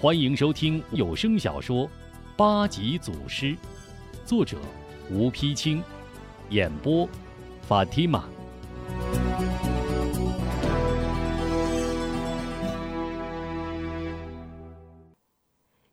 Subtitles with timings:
[0.00, 1.86] 欢迎收听有声小说
[2.36, 3.46] 《八级祖师》，
[4.26, 4.58] 作者
[5.10, 5.82] 吴丕清，
[6.50, 7.08] 演播
[7.62, 8.28] 法蒂玛。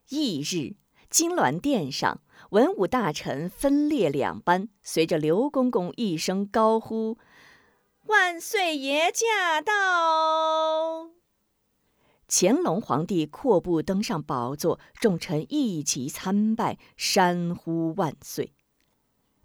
[0.08, 0.74] 翌日，
[1.08, 7.16] 金銮殿上，文武大臣分列两班，随着刘公公一声高呼
[8.08, 11.12] ：“万岁爷驾到！”
[12.34, 18.54] 乾隆皇帝阔步登上宝座，众臣一齐参拜，山呼万岁。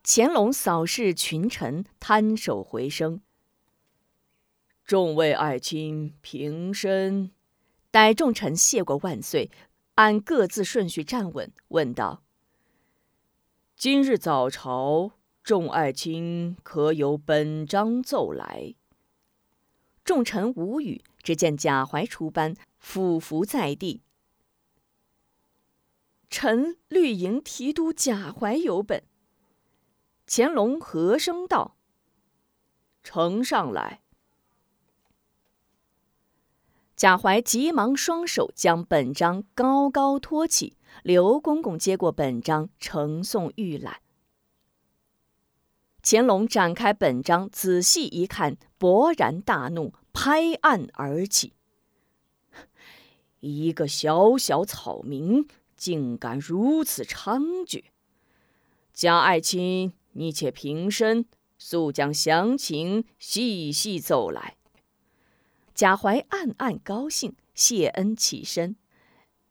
[0.02, 3.20] 乾隆扫视群臣，摊手回声
[4.88, 7.32] ：“众位爱卿平身。”
[7.92, 9.52] 待众臣谢过万岁，
[9.96, 12.24] 按各自顺序站稳，问道
[13.76, 15.12] ：“今日早朝，
[15.44, 18.76] 众爱卿可有本章奏来？”
[20.06, 21.04] 众臣无语。
[21.28, 22.56] 只见贾怀出班。
[22.80, 24.02] 俯伏在地，
[26.30, 29.04] 臣绿营提督贾怀有本。
[30.26, 31.76] 乾隆和声道
[33.04, 34.00] ：“呈上来。”
[36.96, 44.00] 贾怀急忙双手将本章高高托起，刘公公接过本章，呈送御览。
[46.10, 51.52] 乾隆展开本章，仔细一看，勃然大怒，拍案而起。
[53.42, 57.84] 一个小小草民，竟敢如此猖獗！
[58.94, 61.26] 贾爱卿，你且平身，
[61.58, 64.56] 速将详情细细奏来。
[65.76, 68.78] 贾怀暗暗高兴，谢恩起身，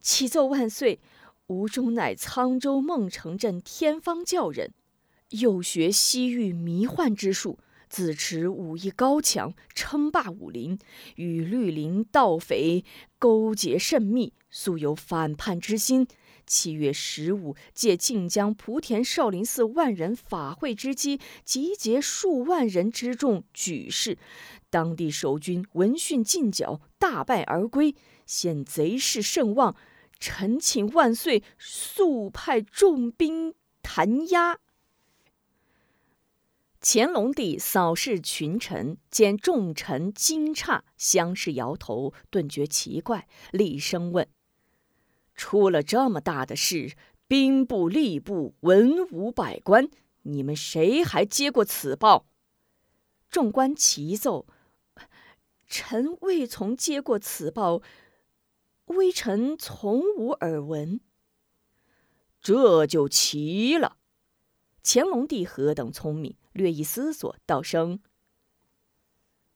[0.00, 1.00] 启奏万岁：
[1.48, 4.72] 吴中乃沧州孟城镇天方教人，
[5.30, 7.58] 又学西域迷幻之术。
[7.88, 10.76] 自持武艺高强，称霸武林，
[11.14, 12.84] 与绿林盗匪
[13.16, 16.04] 勾结甚密，素有反叛之心。
[16.44, 24.18] 七月十五，借晋江莆田少林寺万人法会之机，集结数万人之众举事，
[24.68, 27.94] 当地守军闻讯进剿，大败而归。
[28.26, 29.76] 现贼势甚旺，
[30.18, 34.58] 臣请万岁速派重兵弹压。
[36.88, 44.28] 乾隆帝扫视群臣，见众臣惊诧，相视摇头，顿觉奇怪，厉声问
[45.34, 46.94] ：“出了这么大的事，
[47.26, 49.88] 兵部、吏部、文武百官，
[50.22, 52.28] 你们谁还接过此报？”
[53.28, 54.46] 众官齐奏
[55.66, 57.82] ：“臣未曾接过此报，
[58.84, 61.00] 微臣从无耳闻。”
[62.40, 63.96] 这就奇了。
[64.84, 66.36] 乾隆帝何等聪明！
[66.56, 68.00] 略一思索，道声：“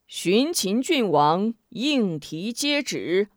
[0.07, 3.31] 寻秦郡王应提接旨。”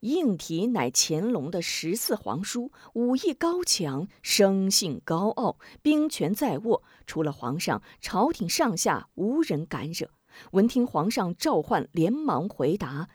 [0.00, 6.82] 应提乃乾隆的十四皇叔，武艺高强，生性高傲，兵权在握。
[7.06, 10.10] 除了皇上，朝廷上下无人敢惹。
[10.50, 13.10] 闻听皇上召唤，连忙回答：“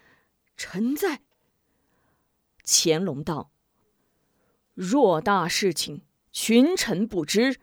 [0.56, 1.24] 臣在。”
[2.64, 3.52] 乾隆道
[4.78, 7.60] ：“偌大事情，群臣不知，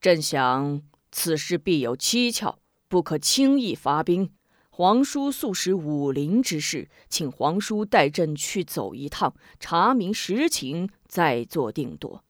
[0.00, 0.82] 朕想。”
[1.12, 4.32] 此事必有蹊跷，不可轻易发兵。
[4.70, 12.24] 皇叔素识武林之事，请皇叔带朕去走一趟，查明实情，再做定夺。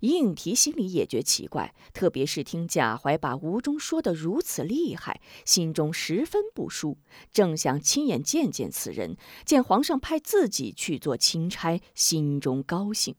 [0.00, 6.96] 应提心里也觉奇怪，特别是听贾怀把吴中说得如此厉害，心中十分不舒，
[7.30, 13.14] 正想亲眼见见此人，见皇上派自己去做钦差，心中高兴。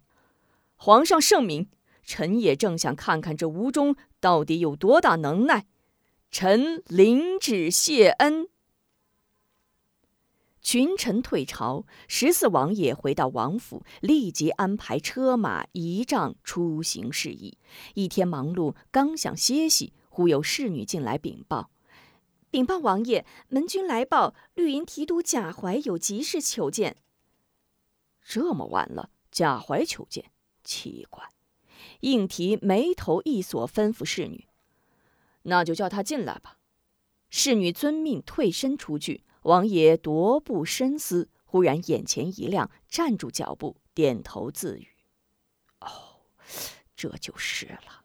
[0.76, 1.70] 皇上圣明。
[2.04, 5.66] 臣也正想看看这吴中到底有多大能耐，
[6.30, 8.48] 臣领旨谢恩。
[10.62, 17.58] 群臣退朝，十四王爷回到王府，立即安排车马仪仗出行事宜。
[17.96, 21.72] 一天忙碌，刚想歇息，忽有侍女进来禀报
[22.52, 26.98] ：“禀报王爷，门军来报，绿营提督贾怀有急事求见。”
[28.24, 30.26] 这么晚了，贾怀求见，
[30.64, 31.28] 奇怪。
[32.02, 34.48] 应提眉头一锁，吩咐侍女
[35.44, 36.58] ：“那就叫他进来吧。”
[37.32, 39.24] 侍女遵命退身出去。
[39.44, 44.90] 王爷踱步深思，忽然眼前一亮，站住脚步，点头自语
[45.82, 46.22] ：“哦，
[46.96, 48.04] 这就是了。”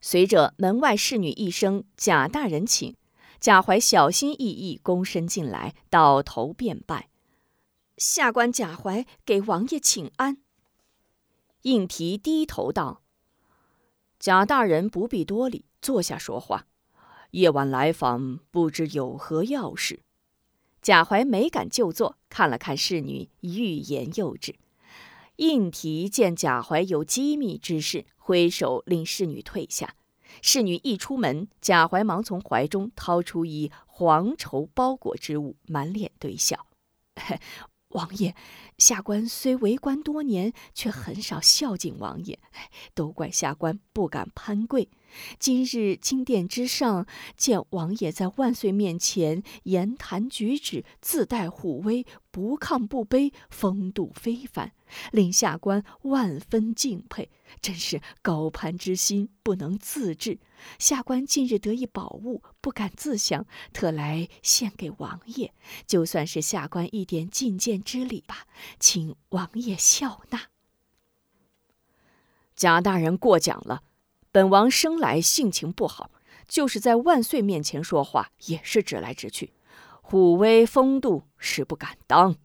[0.00, 2.96] 随着门外侍女一声“贾大人请”，
[3.40, 7.10] 贾怀小心翼翼躬身进来，倒头便拜
[7.98, 10.38] ：“下官贾怀给王爷请安。”
[11.62, 13.02] 应提低头道
[14.18, 16.66] ：“贾大人不必多礼，坐下说话。
[17.32, 20.02] 夜晚来访，不知有何要事。”
[20.82, 24.56] 贾怀没敢就坐，看了看侍女，欲言又止。
[25.36, 29.94] 应提见贾怀有机密之事，挥手令侍女退下。
[30.42, 36.66] 侍女一出门，贾怀忙从怀中掏出以黄绸包裹之物，满脸堆笑
[37.90, 38.34] ：“王爷。”
[38.78, 42.38] 下官虽为官多年，却很少孝敬王爷，
[42.94, 44.88] 都怪下官不敢攀贵。
[45.38, 54.72] 今日金殿之上，见王爷在万岁面前言谈举止自带虎威，不亢不卑，风度非凡，
[55.12, 57.30] 令下官万分敬佩。
[57.60, 60.38] 真是高攀之心不能自制。
[60.78, 65.52] 下官近日得一宝物，不敢自享，特来献给王爷，
[65.86, 68.46] 就算是下官一点进谏之礼吧，
[68.78, 70.42] 请王爷笑纳。
[72.54, 73.82] 贾大人过奖了。
[74.32, 76.10] 本王生来性情不好，
[76.46, 79.52] 就是在万岁面前说话也是直来直去，
[80.02, 82.36] 虎威风度实不敢当。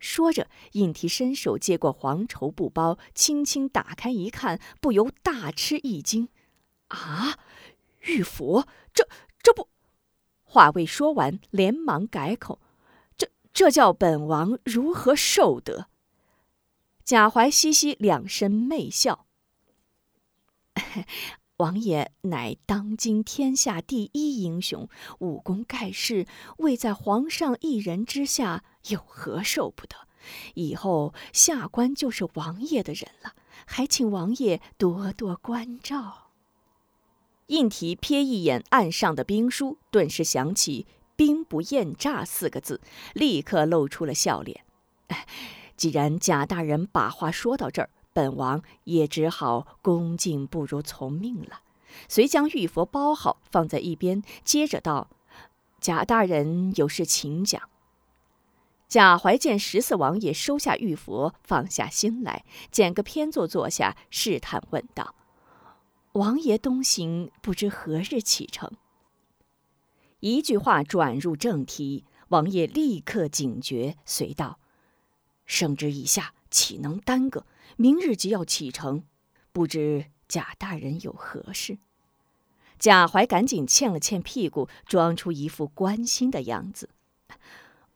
[0.00, 6.28] 说着，胤提伸手接过黄绸布包，轻轻打开一看，不由大吃一惊
[6.88, 7.38] ：“啊，
[8.00, 9.08] 玉佛，这
[9.42, 9.68] 这不……”
[10.42, 12.60] 话未说完，连忙改口
[13.16, 15.88] ：“这这叫本王如何受得？”
[17.04, 19.27] 贾怀嘻嘻两声媚笑。
[21.58, 24.88] 王爷乃当今天下第一英雄，
[25.18, 26.26] 武功盖世，
[26.58, 29.96] 位在皇上一人之下，有何受不得？
[30.54, 33.32] 以后下官就是王爷的人了，
[33.66, 36.30] 还请王爷多多关照。
[37.46, 40.86] 应提瞥一眼案上的兵书，顿时想起
[41.16, 42.80] “兵不厌诈”四个字，
[43.14, 44.64] 立刻露出了笑脸。
[45.76, 47.90] 既然贾大人把话说到这儿。
[48.18, 51.60] 本王也只好恭敬不如从命了，
[52.08, 55.08] 遂将玉佛包好放在一边，接着道
[55.80, 57.62] ：“贾大人有事请讲。”
[58.88, 65.14] 贾怀见十四王爷收下玉佛，放下心来，捡个偏坐坐下，试探问道
[66.14, 68.72] ：“王爷东行，不知何日启程？”
[70.18, 74.58] 一句话转入正题，王爷立刻警觉，遂道
[75.46, 79.04] ：“圣旨已下，岂能耽搁？”明日即要启程，
[79.52, 81.78] 不知贾大人有何事？
[82.78, 86.90] 贾怀赶紧欠了欠屁股，装出一副关心的样子。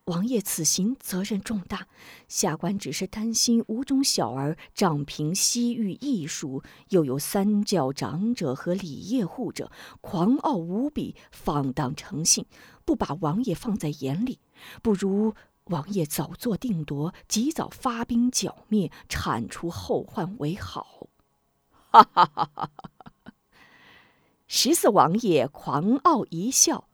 [0.06, 1.86] 王爷此行责任重大，
[2.26, 9.70] 下官只是担心吴中小儿仗凭西域艺术，又有三教长者和礼业护着，
[10.00, 12.46] 狂傲无比，放荡成性，
[12.84, 14.40] 不把王爷放在眼里，
[14.82, 15.34] 不如。
[15.66, 21.08] 王爷早做定夺，及早发兵剿灭，铲除后患为好。
[21.92, 23.34] 哈哈哈哈哈！
[24.48, 26.88] 十四王爷狂傲一笑：“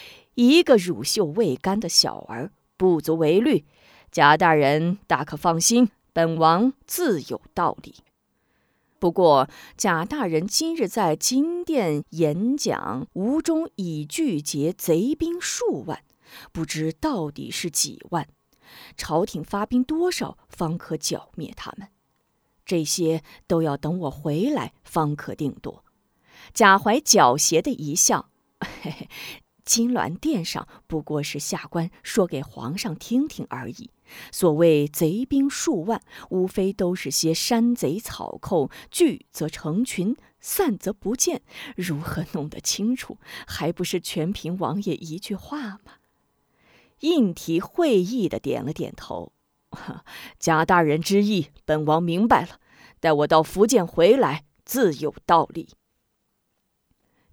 [0.34, 3.66] 一个乳臭未干的小儿，不足为虑。
[4.10, 7.96] 贾大人大可放心，本王自有道理。
[8.98, 16.02] 不过贾大人今日在金殿演讲，吴中已聚结贼兵数万。”
[16.52, 18.28] 不知到底是几万，
[18.96, 21.88] 朝廷发兵多少方可剿灭他们？
[22.64, 25.84] 这些都要等我回来方可定夺。
[26.54, 28.30] 贾怀狡黠的一笑
[28.60, 29.08] ：“嘿嘿，
[29.64, 33.90] 金銮殿上不过是下官说给皇上听听而已。
[34.30, 41.42] 所谓贼兵数万，无非都是些山贼草寇，聚则成群，散则不见。
[41.76, 43.18] 如何弄得清楚？
[43.46, 45.92] 还不是全凭王爷一句话吗？”
[47.04, 49.32] 应提会意的点了点头，
[50.40, 52.58] 贾大人之意，本王明白了。
[52.98, 55.68] 待我到福建回来，自有道理。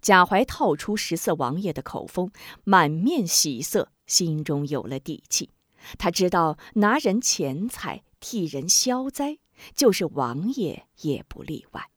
[0.02, 2.30] 贾怀套出十四王爷的口风，
[2.64, 5.48] 满面喜色，心中有了底气。
[5.96, 9.38] 他知道拿人钱财替人消灾，
[9.74, 11.88] 就是王爷也不例外。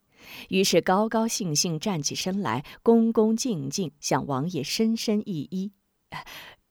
[0.48, 5.72] 于是高高兴兴站起身来，恭恭敬敬向王爷深深一揖。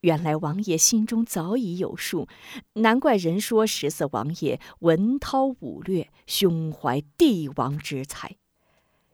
[0.06, 2.28] 原来王爷心中早已有数，
[2.74, 8.36] 难怪人说十四王爷文韬武略，胸怀帝王之才。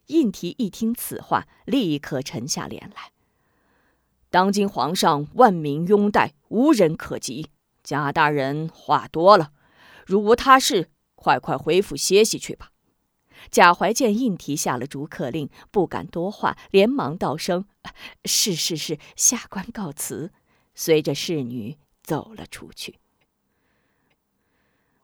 [0.07, 3.11] 应提一听此话，立刻沉下脸来。
[4.29, 7.47] 当今皇上万民拥戴，无人可及。
[7.81, 9.53] 贾大人话多了，
[10.05, 12.71] 如无他事，快快回府歇息去吧。
[13.49, 17.65] 贾怀见应提下了逐客令，不敢多话，连忙道声
[18.25, 20.33] ：“是是是，下官告辞。”
[20.75, 22.99] 随着侍女走了出去。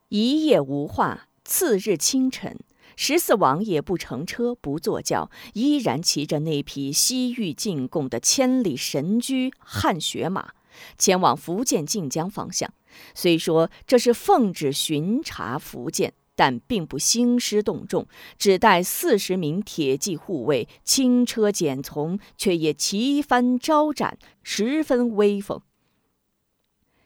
[0.08, 1.26] 一夜无话。
[1.50, 2.58] 次日清晨，
[2.94, 10.52] 十四王爷不乘车，不坐轿，依然骑着那匹西域进贡的千里神驹汗血马，
[10.98, 12.70] 前往福建晋江方向。
[13.14, 18.06] 虽说这是奉旨巡查福建，但并不兴师动众，
[18.38, 25.60] 只带四十名铁骑护卫，轻车简从，却也旗帆招展，十分威风。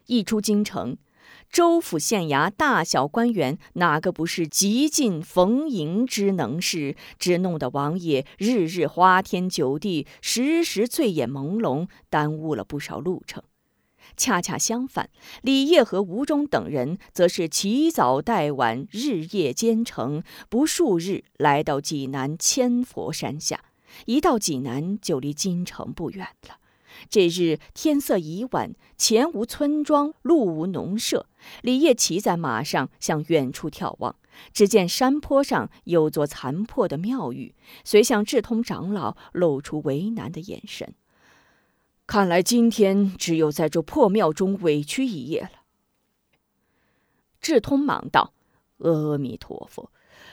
[0.05, 0.99] 一出京城。
[1.51, 6.95] 州府县衙大小官员，哪个不是极尽逢迎之能事？
[7.19, 13.43] 只弄得王爷日日花天酒地，时时醉眼朦胧，耽误了不少路程。
[14.17, 15.11] 恰恰相反，
[15.43, 23.65] 李烨和吴忠等人则是起早带晚，日夜兼程，不数日来到济南千佛山下。
[24.07, 26.57] 一到济南，就离京城不远了。
[27.09, 31.27] 这日天色已晚，前无村庄，路无农舍。
[31.63, 34.17] 李烨骑在马上向远处眺望，
[34.53, 37.55] 只见山坡上有座残破的庙宇，
[37.85, 40.95] 遂向智通长老露出为难的眼神。
[42.13, 45.63] 看来今天只有在这破庙中委屈一夜了。
[47.41, 48.35] 智通忙道
[48.85, 49.91] ：“阿弥陀佛，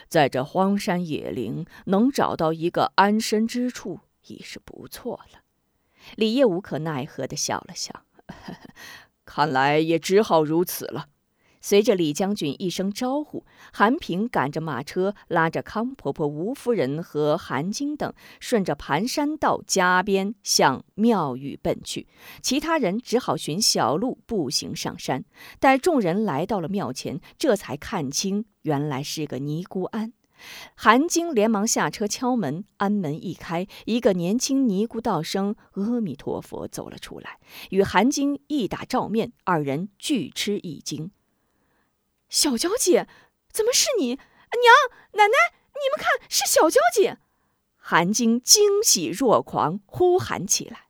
[0.09, 5.39] 在这荒山野岭能找到一个安身之处，已是不错了。”
[6.17, 8.55] 李烨无可奈何的笑了笑呵呵，
[9.23, 11.07] 看来也只好如此了。
[11.61, 22.07] 随着李将军一声招呼，韩平赶着马车，拉着康婆婆、吴夫人和韩晶等，顺着盘山道夹边向庙宇奔去。
[22.41, 25.25] 其他人只好寻小路步行上山。
[25.59, 30.13] 待众人来到了庙前，这才看清，原来是个尼姑庵。
[30.73, 37.39] 韩晶连忙下车敲门，安门一开，一个年轻尼姑道声“阿弥陀佛”走了出来，
[37.71, 41.11] 与韩晶一打照面，二人俱吃一惊
[42.29, 43.07] ：“小娇姐，
[43.51, 44.09] 怎么是你？
[44.15, 44.73] 娘，
[45.13, 45.33] 奶奶，
[45.73, 47.17] 你们看，是小娇姐！”
[47.75, 50.89] 韩晶惊喜若狂，呼喊起来。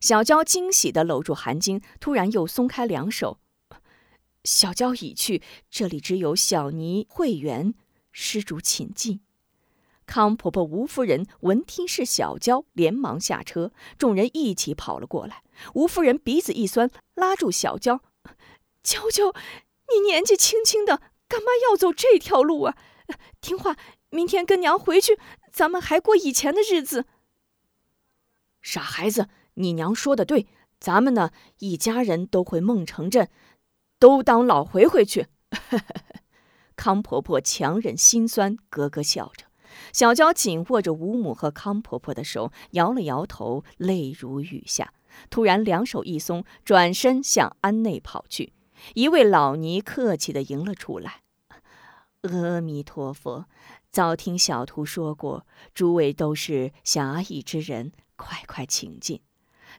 [0.00, 3.38] 小娇惊喜地搂住韩晶，突然又松开两手。
[4.44, 7.74] 小娇已去，这里只有小尼会员。
[8.10, 9.20] 施主请进。
[10.06, 15.42] 康婆婆、吴夫人闻听是小娇，连忙下车，众人一起跑了过来。
[15.74, 18.00] 吴夫人鼻子一酸，拉住小娇
[18.82, 19.32] ：“娇娇，
[19.94, 22.76] 你年纪轻轻的，干嘛要走这条路啊？
[23.40, 23.76] 听话，
[24.10, 25.18] 明天跟娘回去，
[25.52, 27.06] 咱们还过以前的日子。”
[28.62, 30.46] 傻孩子，你娘说的对，
[30.78, 33.28] 咱们呢，一家人都回孟城镇，
[33.98, 35.26] 都当老回回去。
[36.76, 39.46] 康婆婆强忍心酸，咯咯笑着。
[39.92, 44.92] 小娇紧握着吴母和康婆婆的手，摇了摇头，泪如雨下。
[45.28, 48.52] 突然，两手一松，转身向庵内跑去。
[48.94, 51.22] 一位老尼客气地迎了出来
[52.22, 53.46] ：“阿弥陀佛，
[53.90, 59.20] 早听小徒说过，诸位都是侠义之人，快快请进。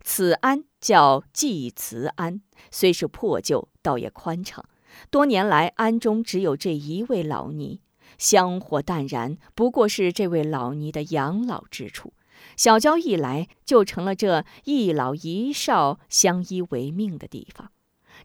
[0.02, 2.42] 此庵叫济慈庵，
[2.72, 4.64] 虽是破旧，倒也宽敞。”
[5.10, 7.82] 多年来，庵中只有这一位老尼，
[8.18, 12.14] 香火淡然，不过是这位老尼的养老之处。
[12.56, 17.72] 小娇一来，就成了这一老一少相依为命的地方。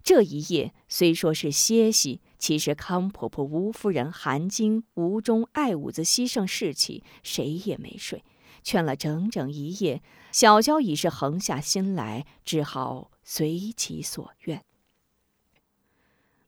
[0.03, 8.25] 这一夜虽说是歇息，其实康婆婆、吴夫人、韩晶、吴忠、爱五子牺牲士气，谁也没睡，
[8.63, 10.03] 劝了整整一夜。
[10.33, 14.65] 小娇已是横下心来，只好随其所愿。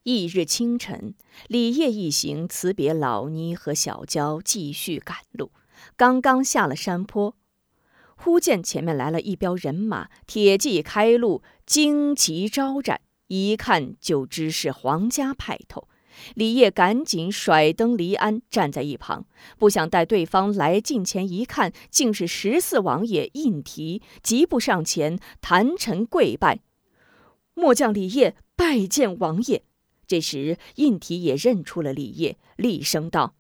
[0.05, 1.15] 翌日清晨，
[1.47, 5.53] 李烨一行辞别老妮和小娇，继续赶路。
[5.97, 7.37] 刚刚下了山坡，
[8.17, 15.87] 忽见前面来了一彪人马，铁骑开路，旌旗招展，一看就知是皇家派头。
[16.35, 19.25] 李烨赶紧甩灯离鞍，站在一旁，
[19.57, 26.59] 不想待对方来近前一看，竟是十四王爷胤禔，急步上前，弹臣跪拜
[27.55, 29.63] ：“末将李烨拜见王爷。”
[30.09, 33.37] 这时，胤禔也认出了李烨，厉声道：“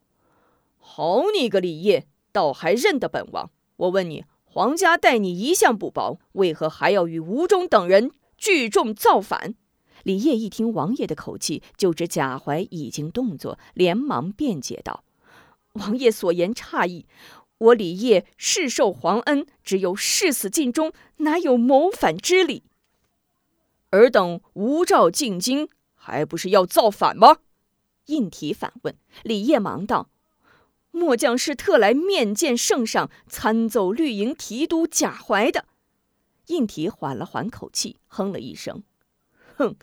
[0.78, 3.50] 好你个李烨，倒还认得本王！
[3.76, 9.56] 我问你，皇家待你一向不薄，为何还要与吴忠等人聚众造反？”
[10.02, 15.04] 李烨一听王爷的口气，就知贾怀已经动作，连忙辩解道
[15.74, 17.06] ：“王爷所言差矣，
[17.58, 22.62] 我李烨世受皇恩，只有誓死尽忠，哪有谋反之理？
[23.90, 25.68] 尔等无诏进京。”
[26.02, 27.36] 还不是要造反吗？
[28.06, 28.96] 胤禔反问。
[29.22, 30.08] 李烨忙道
[30.90, 35.66] ：“末将是特来面见圣上，参奏绿营提督贾怀的。”
[36.48, 38.82] 胤禔缓了缓口气，哼了一声
[39.60, 39.76] ：“哼，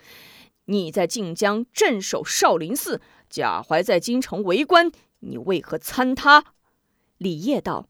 [0.65, 6.55] 你在晋江镇守少林寺，贾怀在京城为官，你为何参他？”
[7.19, 7.88] 李烨道：“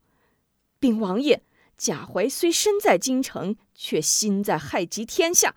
[0.79, 1.44] 禀王爷，
[1.77, 5.56] 贾怀虽身在京城，却心在害及天下，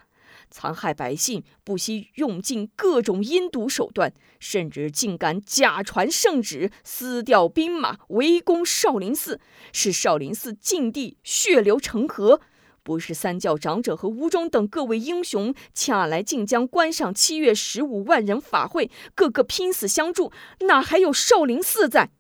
[0.49, 9.41] 残害百姓，不惜用尽各种阴毒手段，甚至竟敢假传圣旨，撕调兵马，围攻少林寺，
[9.73, 12.41] 使少林寺禁地血流成河。
[12.83, 22.11] 不是三教长者和吴中等各位英雄恰来晋江观赏七月十五万人法会，个个拼死相助，哪还有少林寺在？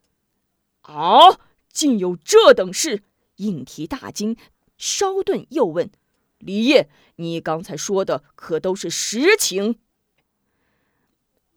[0.82, 1.40] 啊！
[1.72, 3.02] 竟有这等事！
[3.36, 4.36] 应提大惊，
[4.76, 5.90] 稍顿又问
[6.38, 9.78] ：“李烨，你刚才说的可都是实情？”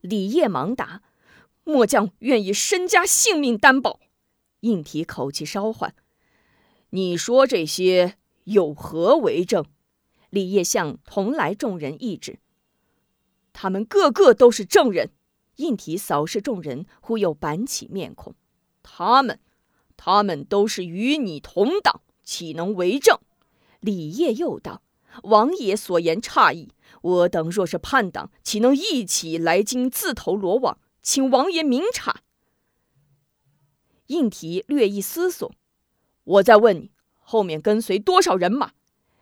[0.02, 1.02] 李烨忙答
[1.66, 4.00] ：“末将愿以身家性命担保。”
[4.62, 5.94] 应提口气稍缓
[6.92, 9.66] ：“你说这些？”有何为证？
[10.30, 12.40] 李烨向同来众人一指，
[13.54, 15.12] 他们个个都是证人。
[15.58, 18.34] 应提扫视众人，忽又板起面孔
[18.82, 19.40] ：“他们，
[19.96, 23.20] 他们都是与你同党，岂能为证？”
[23.80, 24.82] 李烨又道
[25.26, 26.72] ：“王爷所言差矣。
[27.04, 30.80] 我等若是叛党，岂能一起来京自投罗网？
[31.04, 32.22] 请王爷明察。”
[34.08, 35.54] 应提略一思索
[36.24, 36.90] ：“我再问你。”
[37.24, 38.74] 后面跟随多少人马？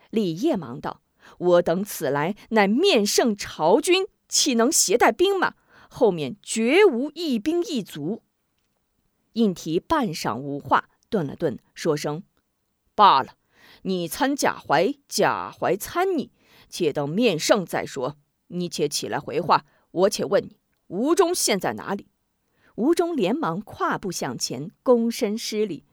[0.10, 1.02] 李烨忙道
[1.38, 5.54] ：“我等此来乃面圣朝军，岂能携带兵马？
[5.90, 8.22] 后面绝无一兵一卒。”
[9.34, 12.24] 应提半晌无话，顿了顿，说声
[12.94, 13.36] ：“罢了，
[13.84, 16.32] 你参贾怀，贾怀参你，
[16.68, 18.18] 且等面圣再说。
[18.48, 22.08] 你且起来回话，我且问你，吴中现在哪里？”
[22.76, 25.86] 吴中连忙跨步向前，躬身施礼：“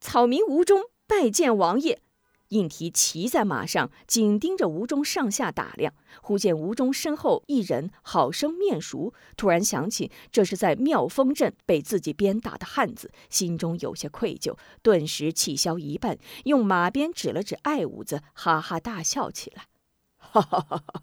[0.00, 2.00] 草民吴中。”拜见王爷，
[2.48, 5.92] 应提骑在马上，紧盯着吴中上下打量。
[6.22, 19.64] 忽见吴中身后一人好生面熟，突然想起这是在妙峰镇被自己鞭打的汉子，心中有些愧疚，顿时气消一半，用马鞭指了指爱五子，哈哈大笑起来
[20.16, 21.02] ：“哈哈哈哈！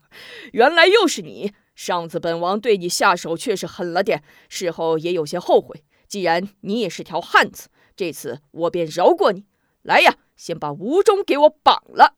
[0.53, 1.53] 原来又是你！
[1.75, 5.83] 上次本王对你下手确实狠了点，事后也有些后悔。
[6.07, 9.45] 既然你也是条汉子，这次我便饶过你。”
[9.83, 12.15] 来呀，先把吴忠给我绑了！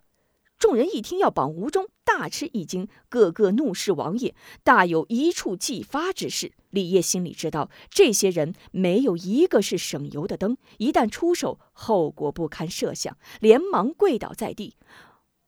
[0.60, 6.54] 众人一听要绑吴忠，大吃一惊，个个怒视王爷，大有一触即发之势。
[6.70, 14.78] 李烨心里知道，这些人没有一个是省油的灯，一旦出手，后果不堪设想，连忙跪倒在地：“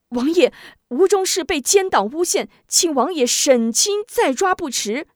[0.09, 0.51] 王爷，
[0.89, 5.07] 吴中是被奸党诬陷，请王爷审清再抓不迟。”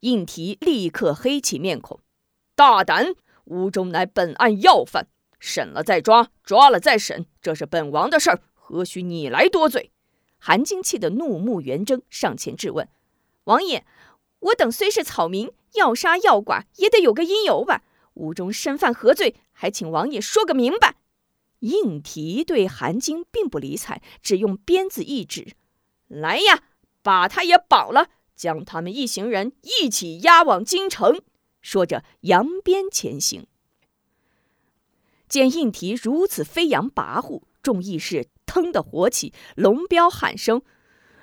[0.00, 2.00] 应提立刻黑起面孔
[2.56, 3.14] ：“大胆！
[3.44, 5.06] 吴忠乃本案要犯。”
[5.42, 9.90] 审了再抓，抓了再审，这是本王的事儿，何须你来多嘴？
[10.38, 12.88] 韩晶气得怒目圆睁，上前质问
[13.44, 13.84] ：“王爷，
[14.38, 17.82] 我等虽是草民，要杀要剐也得有个因由吧？
[18.14, 19.34] 吴中身犯何罪？
[19.50, 20.94] 还请王爷说个明白。”
[21.58, 25.54] 应提对韩晶并不理睬，只用鞭子一指
[26.06, 26.62] ：“来呀，
[27.02, 31.20] 把他也绑了，将他们一行人一起押往京城。”
[31.60, 33.48] 说着扬鞭前行。
[35.32, 40.60] 见应提如此飞扬跋扈，众义士腾的火起，龙彪喊声：“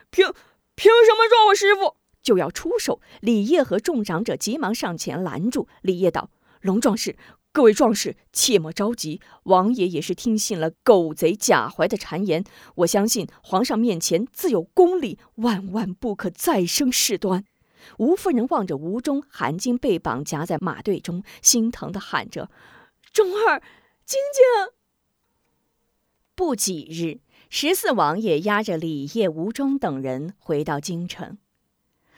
[0.10, 0.26] 凭
[0.74, 3.02] 凭什么抓我师傅？”就要出手。
[3.22, 5.68] 李烨和众长者急忙上前拦住。
[5.84, 7.16] 李烨道：“龙壮士，
[7.52, 9.22] 各位壮士，切莫着急。
[9.44, 12.44] 王爷也是听信了狗贼贾怀的谗言，
[12.78, 17.46] 我相信皇上面前自有公理，万万不可再生事端。”
[18.00, 22.50] 吴夫人望着吴中、韩金被绑夹在马队中，心疼的喊着
[23.14, 23.62] ：“中儿！”
[24.10, 24.74] 晶晶。
[26.34, 27.20] 不几日，
[27.52, 31.38] 十四王爷押着李烨、吴忠等人回到京城。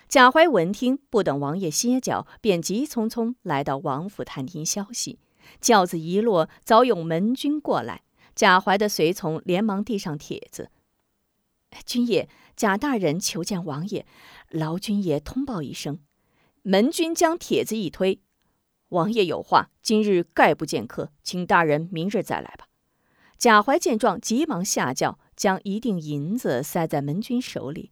[0.07, 5.19] 贾怀闻听，不等王爷歇脚，便急匆匆来到王府探听消息。
[5.59, 8.03] 轿子一落，早有门军过来。
[8.33, 10.71] 贾怀的随从连忙递上帖子
[11.85, 14.05] ：“军爷，贾大人求见王爷，
[14.47, 15.99] 劳军爷通报一声。”
[16.63, 18.21] 门军将帖子一推。
[18.91, 22.67] 王爷有话，今日概不见客，请大人明日再来吧。
[23.37, 27.91] 贾怀见状，急忙下轿，将一锭银子塞在门军手里。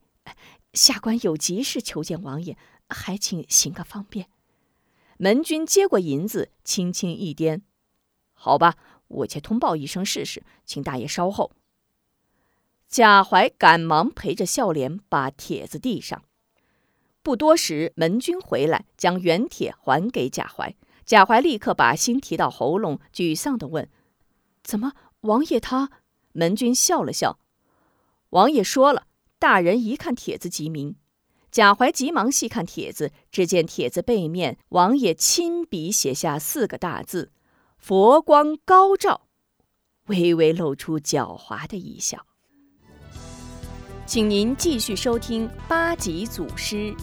[0.74, 2.58] 下官有急事求见王爷，
[2.90, 4.28] 还请行个方便。
[5.18, 7.62] 门军接过银子，轻轻一掂
[8.36, 8.76] ：“好吧，
[9.08, 11.54] 我且通报一声试试，请大爷稍后。”
[12.90, 16.24] 贾怀赶忙陪着笑脸把帖子递上。
[17.22, 20.76] 不多时，门军回来，将原帖还给贾怀。
[21.10, 23.90] 贾怀立刻把心提到喉咙，沮丧地问
[24.62, 25.90] ：“怎么，王爷他？”
[26.34, 27.40] 门军笑了笑
[28.30, 29.08] ：“王爷说了，
[29.40, 30.98] 大人一看帖子即明。”
[31.50, 37.32] 贾怀急忙细看帖子，只见帖子背面，王爷亲笔写下四个大字
[37.80, 39.22] ：“佛光高照。”
[40.06, 42.24] 微微露出狡猾的一笑。
[44.06, 46.96] 请您继续收听八级祖师。